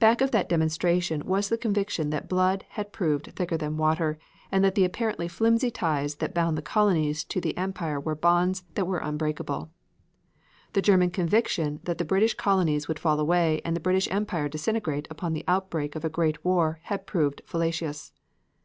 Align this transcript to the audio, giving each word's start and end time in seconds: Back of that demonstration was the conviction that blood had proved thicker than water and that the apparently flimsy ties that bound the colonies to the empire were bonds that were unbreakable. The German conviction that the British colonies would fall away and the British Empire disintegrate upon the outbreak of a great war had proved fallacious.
Back 0.00 0.20
of 0.20 0.32
that 0.32 0.48
demonstration 0.48 1.22
was 1.24 1.48
the 1.48 1.56
conviction 1.56 2.10
that 2.10 2.28
blood 2.28 2.64
had 2.70 2.92
proved 2.92 3.32
thicker 3.36 3.56
than 3.56 3.76
water 3.76 4.18
and 4.50 4.64
that 4.64 4.74
the 4.74 4.84
apparently 4.84 5.28
flimsy 5.28 5.70
ties 5.70 6.16
that 6.16 6.34
bound 6.34 6.58
the 6.58 6.60
colonies 6.60 7.22
to 7.26 7.40
the 7.40 7.56
empire 7.56 8.00
were 8.00 8.16
bonds 8.16 8.64
that 8.74 8.88
were 8.88 8.98
unbreakable. 8.98 9.70
The 10.72 10.82
German 10.82 11.10
conviction 11.12 11.78
that 11.84 11.98
the 11.98 12.04
British 12.04 12.34
colonies 12.34 12.88
would 12.88 12.98
fall 12.98 13.20
away 13.20 13.60
and 13.64 13.76
the 13.76 13.80
British 13.80 14.08
Empire 14.10 14.48
disintegrate 14.48 15.06
upon 15.08 15.34
the 15.34 15.44
outbreak 15.46 15.94
of 15.94 16.04
a 16.04 16.08
great 16.08 16.44
war 16.44 16.80
had 16.82 17.06
proved 17.06 17.40
fallacious. 17.46 18.10